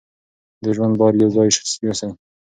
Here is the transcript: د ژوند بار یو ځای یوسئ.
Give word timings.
د 0.63 0.65
ژوند 0.75 0.93
بار 0.99 1.13
یو 1.21 1.29
ځای 1.35 1.49
یوسئ. 1.85 2.09